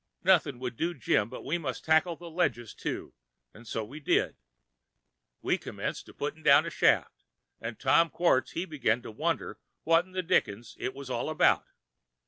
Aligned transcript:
Noth'n' 0.23 0.57
would 0.57 0.77
do 0.77 0.95
Jim, 0.95 1.29
but 1.29 1.45
we 1.45 1.59
must 1.59 1.85
tackle 1.85 2.15
the 2.15 2.27
ledges, 2.27 2.73
too, 2.73 3.13
'n' 3.53 3.65
so 3.65 3.85
we 3.85 3.99
did. 3.99 4.35
We 5.43 5.59
commenced 5.59 6.07
putt'n' 6.17 6.41
down 6.41 6.65
a 6.65 6.71
shaft, 6.71 7.23
'n' 7.61 7.75
Tom 7.75 8.09
Quartz 8.09 8.53
he 8.53 8.65
begin 8.65 9.03
to 9.03 9.11
wonder 9.11 9.59
what 9.83 10.05
in[Pg 10.05 10.15
146] 10.15 10.15
the 10.15 10.27
Dickens 10.51 10.75
it 10.79 10.95
was 10.95 11.11
all 11.11 11.29
about. 11.29 11.65